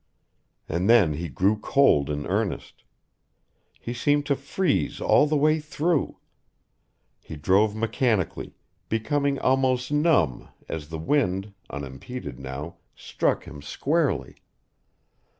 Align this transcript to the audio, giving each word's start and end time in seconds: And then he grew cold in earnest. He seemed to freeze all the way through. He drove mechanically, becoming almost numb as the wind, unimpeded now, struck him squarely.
And 0.67 0.89
then 0.89 1.13
he 1.13 1.29
grew 1.29 1.59
cold 1.59 2.09
in 2.09 2.25
earnest. 2.25 2.83
He 3.79 3.93
seemed 3.93 4.25
to 4.25 4.35
freeze 4.35 4.99
all 4.99 5.27
the 5.27 5.37
way 5.37 5.59
through. 5.59 6.17
He 7.19 7.35
drove 7.35 7.75
mechanically, 7.75 8.55
becoming 8.89 9.37
almost 9.37 9.91
numb 9.91 10.47
as 10.67 10.89
the 10.89 10.97
wind, 10.97 11.53
unimpeded 11.69 12.39
now, 12.39 12.77
struck 12.95 13.43
him 13.45 13.61
squarely. 13.61 14.37